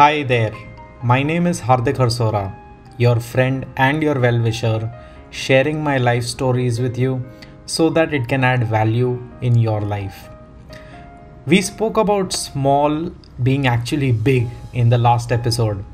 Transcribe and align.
Hi 0.00 0.22
there, 0.22 0.54
my 1.02 1.22
name 1.22 1.46
is 1.46 1.60
Hardik 1.60 1.96
Harsora, 1.96 2.54
your 2.96 3.20
friend 3.20 3.66
and 3.76 4.02
your 4.02 4.18
well 4.18 4.40
wisher, 4.40 4.90
sharing 5.28 5.84
my 5.84 5.98
life 5.98 6.24
stories 6.24 6.80
with 6.80 6.96
you 6.96 7.22
so 7.66 7.90
that 7.90 8.14
it 8.14 8.26
can 8.26 8.42
add 8.42 8.64
value 8.66 9.22
in 9.42 9.58
your 9.58 9.82
life. 9.82 10.30
We 11.44 11.60
spoke 11.60 11.98
about 11.98 12.32
small 12.32 13.10
being 13.42 13.66
actually 13.66 14.12
big 14.12 14.48
in 14.72 14.88
the 14.88 14.96
last 14.96 15.32
episode. 15.32 15.84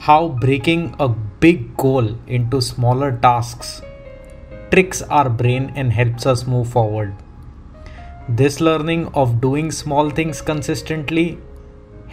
How 0.00 0.26
breaking 0.26 0.96
a 0.98 1.08
big 1.08 1.76
goal 1.76 2.16
into 2.26 2.60
smaller 2.60 3.16
tasks 3.18 3.82
tricks 4.72 5.00
our 5.02 5.30
brain 5.30 5.72
and 5.76 5.92
helps 5.92 6.26
us 6.26 6.44
move 6.44 6.70
forward. 6.70 7.14
This 8.28 8.60
learning 8.60 9.10
of 9.14 9.40
doing 9.40 9.70
small 9.70 10.10
things 10.10 10.42
consistently 10.42 11.38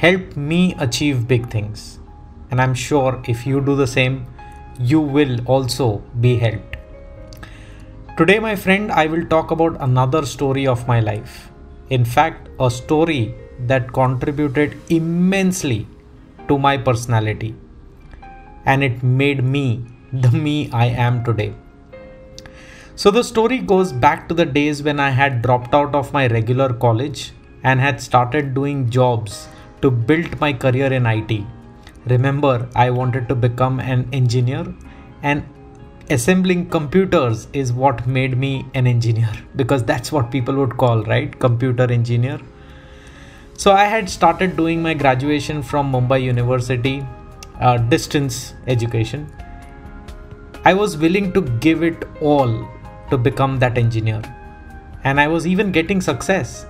helped 0.01 0.35
me 0.35 0.73
achieve 0.79 1.27
big 1.27 1.47
things. 1.51 1.99
And 2.49 2.59
I'm 2.59 2.73
sure 2.73 3.21
if 3.27 3.45
you 3.45 3.61
do 3.61 3.75
the 3.75 3.85
same, 3.85 4.25
you 4.79 4.99
will 4.99 5.35
also 5.45 5.99
be 6.19 6.37
helped. 6.37 6.77
Today, 8.17 8.39
my 8.39 8.55
friend, 8.55 8.91
I 8.91 9.05
will 9.05 9.25
talk 9.27 9.51
about 9.51 9.77
another 9.79 10.25
story 10.25 10.65
of 10.65 10.87
my 10.87 10.99
life. 10.99 11.51
In 11.91 12.03
fact, 12.03 12.49
a 12.59 12.71
story 12.71 13.35
that 13.67 13.93
contributed 13.93 14.75
immensely 14.89 15.87
to 16.47 16.57
my 16.57 16.77
personality. 16.77 17.53
And 18.65 18.83
it 18.83 19.03
made 19.03 19.43
me 19.43 19.85
the 20.11 20.31
me 20.31 20.71
I 20.71 20.87
am 20.87 21.23
today. 21.23 21.53
So 22.95 23.11
the 23.11 23.23
story 23.23 23.59
goes 23.59 23.93
back 23.93 24.27
to 24.29 24.33
the 24.33 24.45
days 24.45 24.81
when 24.81 24.99
I 24.99 25.11
had 25.11 25.41
dropped 25.43 25.75
out 25.75 25.93
of 25.93 26.11
my 26.11 26.27
regular 26.27 26.73
college 26.73 27.33
and 27.63 27.79
had 27.79 28.01
started 28.01 28.55
doing 28.55 28.89
jobs 28.89 29.47
to 29.81 29.91
build 29.91 30.39
my 30.39 30.53
career 30.53 30.91
in 30.93 31.05
IT. 31.05 31.43
Remember, 32.05 32.67
I 32.75 32.89
wanted 32.89 33.27
to 33.29 33.35
become 33.35 33.79
an 33.79 34.07
engineer 34.11 34.73
and 35.23 35.43
assembling 36.09 36.69
computers 36.69 37.47
is 37.53 37.71
what 37.71 38.05
made 38.07 38.37
me 38.37 38.65
an 38.73 38.87
engineer 38.87 39.31
because 39.55 39.83
that's 39.83 40.11
what 40.11 40.31
people 40.31 40.55
would 40.55 40.77
call, 40.77 41.03
right? 41.03 41.37
Computer 41.39 41.91
engineer. 41.91 42.39
So 43.57 43.71
I 43.71 43.85
had 43.85 44.09
started 44.09 44.57
doing 44.57 44.81
my 44.81 44.93
graduation 44.93 45.61
from 45.61 45.91
Mumbai 45.91 46.23
University, 46.23 47.05
uh, 47.59 47.77
distance 47.77 48.53
education. 48.67 49.31
I 50.65 50.73
was 50.73 50.97
willing 50.97 51.31
to 51.33 51.41
give 51.59 51.83
it 51.83 52.03
all 52.21 52.67
to 53.09 53.17
become 53.17 53.59
that 53.59 53.77
engineer. 53.77 54.21
And 55.03 55.19
I 55.19 55.27
was 55.27 55.47
even 55.47 55.71
getting 55.71 56.01
success. 56.01 56.65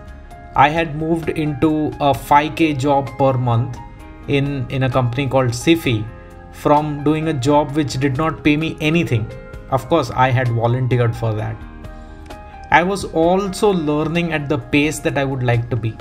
I 0.55 0.67
had 0.67 0.97
moved 0.97 1.29
into 1.29 1.87
a 2.01 2.13
5k 2.13 2.77
job 2.77 3.09
per 3.17 3.33
month 3.33 3.77
in, 4.27 4.69
in 4.69 4.83
a 4.83 4.89
company 4.89 5.27
called 5.27 5.51
Sify 5.51 6.05
from 6.51 7.03
doing 7.05 7.29
a 7.29 7.33
job 7.33 7.71
which 7.71 7.93
did 7.99 8.17
not 8.17 8.43
pay 8.43 8.57
me 8.57 8.77
anything. 8.81 9.31
Of 9.69 9.87
course, 9.87 10.11
I 10.11 10.29
had 10.29 10.49
volunteered 10.49 11.15
for 11.15 11.33
that. 11.33 11.55
I 12.69 12.83
was 12.83 13.05
also 13.05 13.71
learning 13.71 14.33
at 14.33 14.49
the 14.49 14.57
pace 14.57 14.99
that 14.99 15.17
I 15.17 15.23
would 15.23 15.41
like 15.41 15.69
to 15.69 15.77
be. 15.77 15.95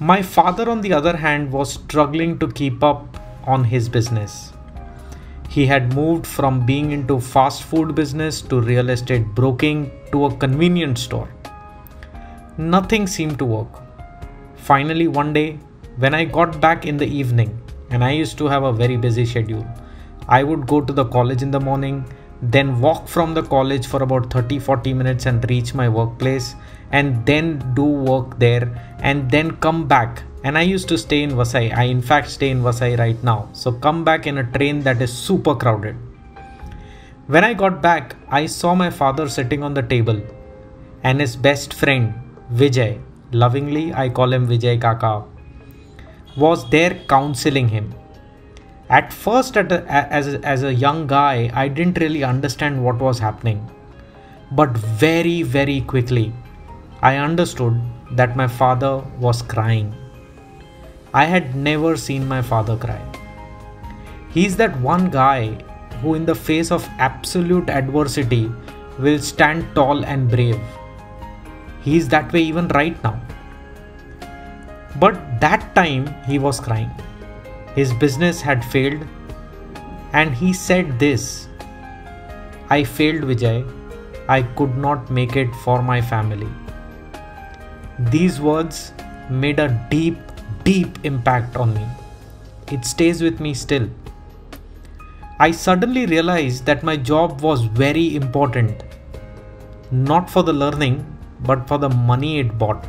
My 0.00 0.22
father, 0.22 0.70
on 0.70 0.80
the 0.80 0.92
other 0.94 1.16
hand, 1.16 1.52
was 1.52 1.74
struggling 1.74 2.38
to 2.38 2.50
keep 2.50 2.82
up 2.82 3.18
on 3.46 3.64
his 3.64 3.88
business. 3.88 4.52
He 5.50 5.66
had 5.66 5.94
moved 5.94 6.26
from 6.26 6.64
being 6.64 6.92
into 6.92 7.20
fast 7.20 7.62
food 7.62 7.94
business 7.94 8.40
to 8.42 8.60
real 8.60 8.88
estate 8.88 9.26
broking 9.34 9.90
to 10.10 10.24
a 10.24 10.36
convenience 10.36 11.02
store. 11.02 11.28
Nothing 12.56 13.06
seemed 13.06 13.38
to 13.38 13.44
work. 13.44 13.68
Finally, 14.56 15.08
one 15.08 15.32
day, 15.32 15.58
when 15.98 16.14
I 16.14 16.24
got 16.24 16.60
back 16.60 16.86
in 16.86 16.96
the 16.96 17.06
evening, 17.06 17.60
and 17.90 18.04
I 18.04 18.12
used 18.12 18.38
to 18.38 18.46
have 18.46 18.62
a 18.62 18.72
very 18.72 18.96
busy 18.96 19.24
schedule, 19.26 19.66
I 20.28 20.42
would 20.42 20.66
go 20.66 20.80
to 20.80 20.92
the 20.92 21.04
college 21.04 21.42
in 21.42 21.50
the 21.50 21.60
morning, 21.60 22.04
then 22.42 22.80
walk 22.80 23.08
from 23.08 23.34
the 23.34 23.42
college 23.42 23.86
for 23.86 24.02
about 24.02 24.32
30 24.32 24.58
40 24.58 24.94
minutes 24.94 25.26
and 25.26 25.48
reach 25.50 25.74
my 25.74 25.88
workplace, 25.88 26.54
and 26.92 27.24
then 27.26 27.58
do 27.74 27.84
work 27.84 28.38
there, 28.38 28.96
and 29.00 29.30
then 29.30 29.56
come 29.56 29.86
back 29.86 30.22
and 30.44 30.58
I 30.58 30.62
used 30.62 30.88
to 30.88 30.98
stay 30.98 31.22
in 31.22 31.30
Vasai. 31.30 31.74
I, 31.74 31.84
in 31.84 32.02
fact, 32.02 32.28
stay 32.30 32.50
in 32.50 32.62
Vasai 32.62 32.98
right 32.98 33.20
now. 33.24 33.48
So, 33.52 33.72
come 33.72 34.04
back 34.04 34.26
in 34.26 34.36
a 34.38 34.44
train 34.44 34.80
that 34.80 35.00
is 35.00 35.10
super 35.10 35.54
crowded. 35.54 35.96
When 37.26 37.42
I 37.42 37.54
got 37.54 37.80
back, 37.80 38.14
I 38.28 38.44
saw 38.44 38.74
my 38.74 38.90
father 38.90 39.26
sitting 39.26 39.62
on 39.62 39.72
the 39.72 39.82
table 39.82 40.20
and 41.02 41.18
his 41.18 41.34
best 41.34 41.72
friend, 41.72 42.12
Vijay, 42.52 43.00
lovingly 43.32 43.92
I 43.94 44.08
call 44.08 44.32
him 44.32 44.46
Vijay 44.46 44.80
Kaka, 44.80 45.24
was 46.36 46.68
there 46.70 47.00
counseling 47.08 47.68
him. 47.68 47.94
At 48.90 49.12
first, 49.12 49.56
at 49.56 49.72
a, 49.72 49.84
as, 49.90 50.34
a, 50.34 50.44
as 50.44 50.62
a 50.62 50.74
young 50.74 51.06
guy, 51.06 51.50
I 51.54 51.68
didn't 51.68 51.98
really 51.98 52.22
understand 52.22 52.84
what 52.84 52.98
was 52.98 53.18
happening. 53.18 53.70
But 54.52 54.70
very, 54.70 55.42
very 55.42 55.80
quickly, 55.80 56.32
I 57.02 57.16
understood 57.16 57.80
that 58.12 58.36
my 58.36 58.46
father 58.46 58.98
was 59.18 59.40
crying 59.40 59.94
I 61.14 61.26
had 61.26 61.54
never 61.54 61.96
seen 61.96 62.26
my 62.26 62.42
father 62.42 62.76
cry. 62.76 63.00
He's 64.30 64.56
that 64.56 64.76
one 64.80 65.10
guy 65.10 65.52
who, 66.02 66.14
in 66.14 66.24
the 66.26 66.34
face 66.34 66.72
of 66.72 66.88
absolute 66.98 67.70
adversity, 67.70 68.50
will 68.98 69.20
stand 69.20 69.64
tall 69.76 70.04
and 70.04 70.28
brave. 70.28 70.58
He's 71.84 72.08
that 72.08 72.32
way 72.32 72.42
even 72.42 72.68
right 72.68 73.02
now. 73.04 73.20
But 74.96 75.40
that 75.40 75.74
time 75.74 76.06
he 76.24 76.38
was 76.38 76.60
crying. 76.60 76.90
His 77.74 77.92
business 77.92 78.40
had 78.40 78.64
failed, 78.64 79.06
and 80.12 80.34
he 80.34 80.52
said 80.52 80.98
this 80.98 81.48
I 82.70 82.84
failed, 82.84 83.24
Vijay. 83.30 83.56
I 84.28 84.42
could 84.58 84.76
not 84.78 85.10
make 85.10 85.36
it 85.36 85.54
for 85.64 85.82
my 85.82 86.00
family. 86.00 86.48
These 87.98 88.40
words 88.40 88.92
made 89.28 89.58
a 89.58 89.68
deep 89.90 90.16
deep 90.64 90.98
impact 91.04 91.56
on 91.56 91.74
me. 91.74 91.86
It 92.72 92.86
stays 92.86 93.22
with 93.22 93.40
me 93.40 93.52
still. 93.52 93.88
I 95.38 95.50
suddenly 95.50 96.06
realized 96.06 96.64
that 96.64 96.82
my 96.82 96.96
job 96.96 97.42
was 97.42 97.64
very 97.64 98.16
important, 98.16 98.82
not 99.90 100.30
for 100.30 100.42
the 100.42 100.52
learning, 100.52 101.04
but 101.40 101.68
for 101.68 101.78
the 101.78 101.88
money 101.88 102.38
it 102.38 102.58
bought. 102.58 102.84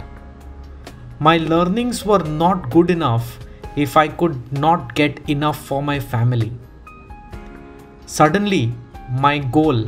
My 1.20 1.38
learnings 1.38 2.06
were 2.06 2.24
not 2.24 2.70
good 2.70 2.90
enough 2.90 3.40
if 3.76 3.98
I 3.98 4.08
could 4.08 4.52
not 4.52 4.96
get 4.96 5.30
enough 5.30 5.58
for 5.66 5.82
my 5.84 6.00
family. 6.00 6.52
Suddenly, 8.06 8.74
my 9.12 9.40
goal, 9.40 9.88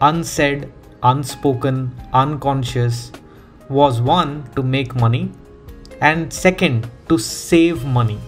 unsaid, 0.00 0.72
unspoken, 1.02 1.94
unconscious, 2.12 3.12
was 3.68 4.00
one 4.00 4.44
to 4.56 4.62
make 4.62 4.94
money, 4.94 5.30
and 6.00 6.32
second, 6.32 6.90
to 7.08 7.18
save 7.18 7.84
money. 7.84 8.18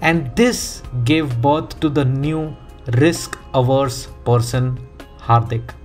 And 0.00 0.34
this 0.36 0.82
gave 1.04 1.40
birth 1.42 1.78
to 1.80 1.88
the 1.88 2.04
new 2.04 2.56
risk 2.96 3.38
averse 3.54 4.08
person, 4.24 4.78
Hardik. 5.18 5.77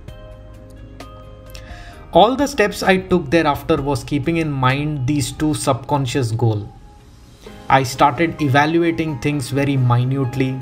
All 2.14 2.36
the 2.36 2.46
steps 2.46 2.84
I 2.84 2.98
took 2.98 3.28
thereafter 3.28 3.82
was 3.82 4.04
keeping 4.04 4.36
in 4.36 4.48
mind 4.48 5.04
these 5.04 5.32
two 5.32 5.52
subconscious 5.52 6.30
goals. 6.30 6.68
I 7.68 7.82
started 7.82 8.40
evaluating 8.40 9.18
things 9.18 9.50
very 9.50 9.76
minutely, 9.76 10.60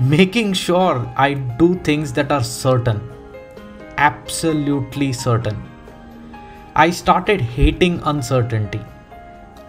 making 0.00 0.52
sure 0.52 1.12
I 1.16 1.34
do 1.34 1.74
things 1.80 2.12
that 2.12 2.30
are 2.30 2.44
certain, 2.44 3.00
absolutely 3.96 5.12
certain. 5.12 5.60
I 6.76 6.90
started 6.90 7.40
hating 7.40 8.00
uncertainty. 8.04 8.80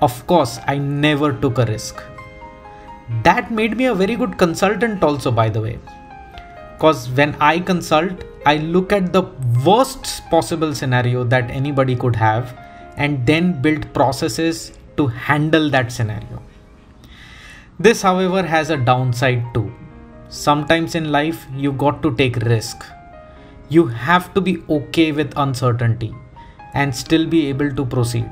Of 0.04 0.28
course, 0.28 0.60
I 0.68 0.78
never 0.78 1.34
took 1.34 1.58
a 1.58 1.66
risk. 1.66 2.00
That 3.24 3.50
made 3.50 3.76
me 3.76 3.86
a 3.86 3.96
very 3.96 4.16
good 4.16 4.38
consultant, 4.38 5.02
also, 5.02 5.32
by 5.32 5.50
the 5.50 5.62
way. 5.62 5.80
Because 6.74 7.10
when 7.10 7.34
I 7.40 7.60
consult, 7.60 8.24
I 8.50 8.58
look 8.58 8.94
at 8.98 9.12
the 9.14 9.24
worst 9.66 10.10
possible 10.30 10.74
scenario 10.74 11.24
that 11.36 11.52
anybody 11.52 11.96
could 11.96 12.16
have 12.16 12.58
and 12.96 13.26
then 13.26 13.62
build 13.62 13.94
processes 13.94 14.72
to 14.96 15.08
handle 15.08 15.70
that 15.72 15.92
scenario. 15.92 16.42
This, 17.80 18.02
however, 18.02 18.44
has 18.44 18.70
a 18.70 18.78
downside 18.78 19.44
too. 19.54 19.72
Sometimes 20.30 20.96
in 20.96 21.12
life, 21.12 21.46
you 21.56 21.74
got 21.74 22.02
to 22.04 22.16
take 22.16 22.38
risk. 22.38 22.86
You 23.70 23.88
have 23.88 24.34
to 24.34 24.42
be 24.42 24.64
okay 24.70 25.12
with 25.12 25.34
uncertainty 25.36 26.14
and 26.74 26.96
still 26.96 27.26
be 27.28 27.48
able 27.48 27.72
to 27.76 27.86
proceed 27.86 28.32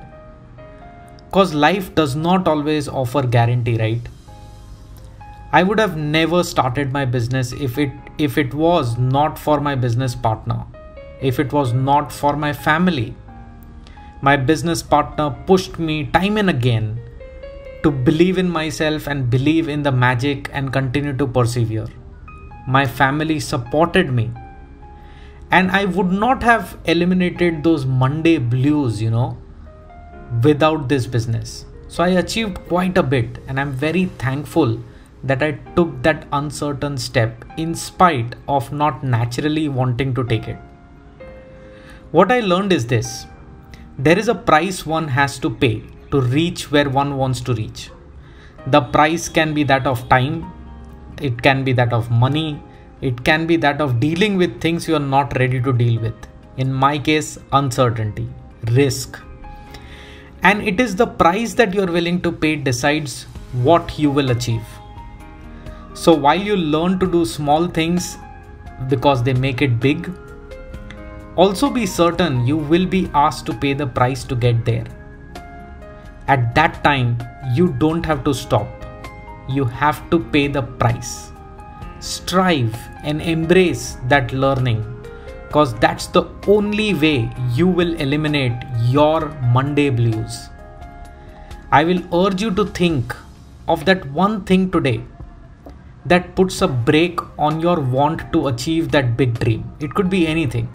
because 1.35 1.53
life 1.53 1.93
does 1.95 2.15
not 2.15 2.47
always 2.47 2.87
offer 2.87 3.21
guarantee 3.35 3.77
right 3.79 4.05
i 5.59 5.61
would 5.69 5.81
have 5.83 5.97
never 5.97 6.43
started 6.49 6.93
my 6.97 7.03
business 7.15 7.51
if 7.67 7.79
it 7.85 8.04
if 8.17 8.37
it 8.37 8.53
was 8.53 8.97
not 8.97 9.37
for 9.37 9.59
my 9.59 9.75
business 9.75 10.15
partner 10.15 10.65
if 11.21 11.39
it 11.39 11.51
was 11.53 11.73
not 11.73 12.11
for 12.11 12.35
my 12.35 12.51
family 12.53 13.13
my 14.21 14.35
business 14.35 14.81
partner 14.81 15.29
pushed 15.45 15.77
me 15.77 16.05
time 16.05 16.37
and 16.37 16.49
again 16.49 16.99
to 17.85 17.91
believe 17.91 18.39
in 18.39 18.49
myself 18.49 19.05
and 19.05 19.29
believe 19.29 19.67
in 19.69 19.83
the 19.83 19.91
magic 19.91 20.49
and 20.51 20.73
continue 20.73 21.15
to 21.15 21.27
persevere. 21.27 21.87
My 22.67 22.87
family 22.87 23.39
supported 23.39 24.11
me. 24.11 24.31
And 25.51 25.69
I 25.69 25.85
would 25.85 26.11
not 26.11 26.41
have 26.41 26.79
eliminated 26.85 27.63
those 27.63 27.85
Monday 27.85 28.39
blues, 28.39 28.99
you 28.99 29.11
know, 29.11 29.37
without 30.43 30.89
this 30.89 31.05
business. 31.05 31.65
So 31.87 32.03
I 32.03 32.07
achieved 32.23 32.57
quite 32.67 32.97
a 32.97 33.03
bit, 33.03 33.37
and 33.47 33.59
I'm 33.59 33.71
very 33.71 34.05
thankful 34.17 34.79
that 35.25 35.41
I 35.43 35.53
took 35.75 36.01
that 36.03 36.27
uncertain 36.31 36.97
step 36.97 37.43
in 37.57 37.73
spite 37.75 38.35
of 38.47 38.71
not 38.71 39.03
naturally 39.03 39.67
wanting 39.67 40.13
to 40.15 40.23
take 40.23 40.47
it. 40.47 40.57
What 42.11 42.31
I 42.31 42.39
learned 42.39 42.71
is 42.71 42.87
this 42.87 43.25
there 43.97 44.19
is 44.19 44.27
a 44.27 44.35
price 44.35 44.85
one 44.85 45.07
has 45.07 45.39
to 45.39 45.49
pay 45.49 45.83
to 46.11 46.21
reach 46.21 46.69
where 46.71 46.89
one 46.89 47.17
wants 47.17 47.41
to 47.41 47.53
reach. 47.53 47.89
The 48.67 48.81
price 48.81 49.27
can 49.29 49.53
be 49.53 49.63
that 49.63 49.87
of 49.87 50.07
time, 50.09 50.51
it 51.21 51.41
can 51.41 51.63
be 51.63 51.73
that 51.73 51.93
of 51.93 52.11
money, 52.11 52.61
it 53.01 53.23
can 53.23 53.47
be 53.47 53.57
that 53.57 53.81
of 53.81 53.99
dealing 53.99 54.37
with 54.37 54.61
things 54.61 54.87
you 54.87 54.95
are 54.95 55.07
not 55.15 55.37
ready 55.37 55.61
to 55.61 55.73
deal 55.73 56.01
with. 56.01 56.15
In 56.57 56.73
my 56.73 56.97
case, 56.97 57.37
uncertainty, 57.51 58.27
risk. 58.71 59.19
And 60.43 60.61
it 60.61 60.79
is 60.79 60.95
the 60.95 61.07
price 61.07 61.53
that 61.55 61.73
you 61.73 61.83
are 61.83 61.91
willing 61.91 62.21
to 62.21 62.31
pay 62.31 62.55
decides 62.55 63.23
what 63.53 63.97
you 63.97 64.11
will 64.11 64.31
achieve. 64.31 64.65
So 65.95 66.13
while 66.13 66.41
you 66.41 66.57
learn 66.57 66.99
to 66.99 67.07
do 67.09 67.23
small 67.23 67.67
things 67.67 68.17
because 68.89 69.23
they 69.23 69.33
make 69.33 69.61
it 69.61 69.79
big, 69.79 70.11
also 71.37 71.69
be 71.69 71.85
certain 71.85 72.45
you 72.45 72.57
will 72.57 72.85
be 72.85 73.09
asked 73.13 73.45
to 73.45 73.53
pay 73.53 73.71
the 73.73 73.87
price 73.87 74.25
to 74.25 74.35
get 74.35 74.65
there. 74.65 74.83
At 76.27 76.53
that 76.53 76.83
time, 76.83 77.17
you 77.53 77.69
don't 77.79 78.05
have 78.05 78.25
to 78.25 78.33
stop. 78.33 78.67
You 79.47 79.63
have 79.63 80.09
to 80.09 80.19
pay 80.19 80.47
the 80.47 80.63
price. 80.63 81.31
Strive 82.01 82.75
and 83.03 83.21
embrace 83.21 83.97
that 84.09 84.33
learning 84.33 84.83
because 85.47 85.73
that's 85.75 86.07
the 86.07 86.25
only 86.45 86.93
way 86.93 87.31
you 87.53 87.67
will 87.67 87.95
eliminate 87.95 88.61
your 88.81 89.29
Monday 89.53 89.89
blues. 89.89 90.49
I 91.71 91.85
will 91.85 92.01
urge 92.13 92.41
you 92.41 92.51
to 92.55 92.65
think 92.65 93.15
of 93.69 93.85
that 93.85 94.05
one 94.11 94.43
thing 94.43 94.69
today 94.71 95.01
that 96.05 96.35
puts 96.35 96.61
a 96.61 96.67
brake 96.67 97.19
on 97.39 97.59
your 97.59 97.79
want 97.79 98.31
to 98.33 98.47
achieve 98.47 98.91
that 98.91 99.17
big 99.17 99.39
dream. 99.39 99.69
It 99.79 99.93
could 99.93 100.09
be 100.09 100.27
anything 100.27 100.69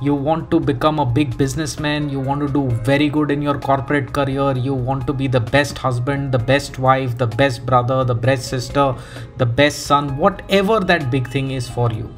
you 0.00 0.14
want 0.14 0.48
to 0.52 0.60
become 0.60 1.00
a 1.00 1.04
big 1.04 1.36
businessman, 1.36 2.08
you 2.08 2.20
want 2.20 2.40
to 2.40 2.48
do 2.48 2.70
very 2.84 3.08
good 3.08 3.32
in 3.32 3.42
your 3.42 3.58
corporate 3.58 4.12
career, 4.12 4.56
you 4.56 4.72
want 4.72 5.06
to 5.08 5.12
be 5.12 5.26
the 5.26 5.40
best 5.40 5.76
husband, 5.76 6.30
the 6.30 6.38
best 6.38 6.78
wife, 6.78 7.18
the 7.18 7.26
best 7.26 7.66
brother, 7.66 8.04
the 8.04 8.14
best 8.14 8.48
sister, 8.48 8.94
the 9.38 9.46
best 9.46 9.86
son, 9.86 10.16
whatever 10.16 10.78
that 10.78 11.10
big 11.10 11.28
thing 11.28 11.50
is 11.50 11.68
for 11.68 11.90
you. 11.90 12.08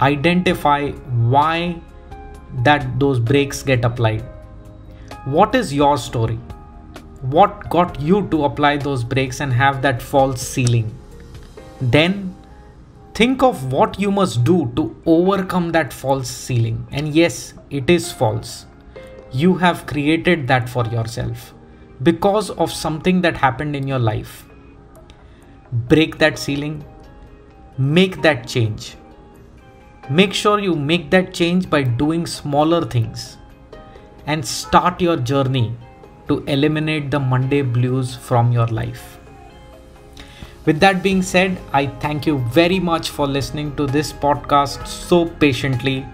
Identify 0.00 0.90
why 0.90 1.80
that 2.62 3.00
those 3.00 3.18
brakes 3.18 3.62
get 3.64 3.84
applied. 3.84 4.22
What 5.24 5.56
is 5.56 5.74
your 5.74 5.98
story? 5.98 6.38
What 7.22 7.68
got 7.68 8.00
you 8.00 8.28
to 8.28 8.44
apply 8.44 8.76
those 8.76 9.02
brakes 9.02 9.40
and 9.40 9.52
have 9.52 9.82
that 9.82 10.00
false 10.00 10.40
ceiling? 10.40 10.96
Then 11.80 12.36
Think 13.20 13.42
of 13.42 13.70
what 13.70 14.00
you 14.00 14.10
must 14.10 14.44
do 14.44 14.72
to 14.76 14.96
overcome 15.04 15.72
that 15.72 15.92
false 15.92 16.30
ceiling. 16.30 16.86
And 16.90 17.14
yes, 17.14 17.52
it 17.68 17.90
is 17.90 18.10
false. 18.10 18.64
You 19.30 19.56
have 19.56 19.84
created 19.84 20.48
that 20.48 20.70
for 20.70 20.86
yourself 20.86 21.52
because 22.02 22.48
of 22.48 22.72
something 22.72 23.20
that 23.20 23.36
happened 23.36 23.76
in 23.76 23.86
your 23.86 23.98
life. 23.98 24.46
Break 25.70 26.16
that 26.16 26.38
ceiling, 26.38 26.82
make 27.76 28.22
that 28.22 28.48
change. 28.48 28.96
Make 30.08 30.32
sure 30.32 30.58
you 30.58 30.74
make 30.74 31.10
that 31.10 31.34
change 31.34 31.68
by 31.68 31.82
doing 31.82 32.26
smaller 32.26 32.86
things 32.86 33.36
and 34.24 34.42
start 34.42 34.98
your 34.98 35.18
journey 35.18 35.76
to 36.28 36.42
eliminate 36.44 37.10
the 37.10 37.20
Monday 37.20 37.60
blues 37.60 38.16
from 38.16 38.50
your 38.50 38.68
life. 38.68 39.19
With 40.66 40.78
that 40.80 41.02
being 41.02 41.22
said, 41.22 41.58
I 41.72 41.86
thank 41.86 42.26
you 42.26 42.38
very 42.50 42.78
much 42.78 43.10
for 43.10 43.26
listening 43.26 43.74
to 43.76 43.86
this 43.86 44.12
podcast 44.12 44.86
so 44.86 45.26
patiently. 45.26 46.06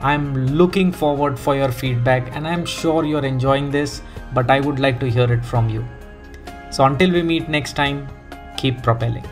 I'm 0.00 0.34
looking 0.48 0.92
forward 0.92 1.38
for 1.38 1.56
your 1.56 1.72
feedback 1.72 2.36
and 2.36 2.46
I'm 2.46 2.66
sure 2.66 3.06
you're 3.06 3.24
enjoying 3.24 3.70
this, 3.70 4.02
but 4.34 4.50
I 4.50 4.60
would 4.60 4.78
like 4.78 5.00
to 5.00 5.10
hear 5.10 5.32
it 5.32 5.42
from 5.42 5.70
you. 5.70 5.86
So 6.70 6.84
until 6.84 7.10
we 7.10 7.22
meet 7.22 7.48
next 7.48 7.74
time, 7.74 8.06
keep 8.58 8.82
propelling. 8.82 9.24